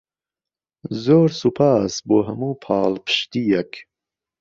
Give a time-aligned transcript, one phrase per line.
[1.03, 3.71] زۆر سوپاس بۆ هەموو پاڵپشتییەک.